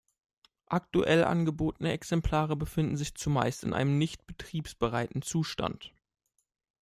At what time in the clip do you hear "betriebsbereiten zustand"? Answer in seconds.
4.25-5.93